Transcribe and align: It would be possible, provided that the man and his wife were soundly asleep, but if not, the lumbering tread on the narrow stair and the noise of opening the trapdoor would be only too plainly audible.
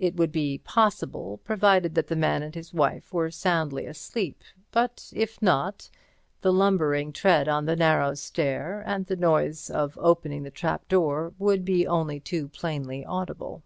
It 0.00 0.16
would 0.16 0.32
be 0.32 0.58
possible, 0.58 1.38
provided 1.44 1.94
that 1.94 2.08
the 2.08 2.16
man 2.16 2.42
and 2.42 2.56
his 2.56 2.74
wife 2.74 3.12
were 3.12 3.30
soundly 3.30 3.86
asleep, 3.86 4.42
but 4.72 5.12
if 5.14 5.40
not, 5.40 5.90
the 6.40 6.52
lumbering 6.52 7.12
tread 7.12 7.46
on 7.46 7.66
the 7.66 7.76
narrow 7.76 8.14
stair 8.14 8.82
and 8.84 9.06
the 9.06 9.14
noise 9.14 9.70
of 9.70 9.96
opening 10.02 10.42
the 10.42 10.50
trapdoor 10.50 11.34
would 11.38 11.64
be 11.64 11.86
only 11.86 12.18
too 12.18 12.48
plainly 12.48 13.04
audible. 13.04 13.62